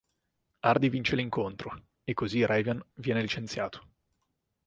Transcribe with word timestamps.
Hardy 0.63 0.89
vince 0.89 1.15
l'incontro, 1.15 1.79
e 2.03 2.15
così 2.15 2.43
Raven 2.43 2.83
viene 2.95 3.21
licenziato. 3.21 3.87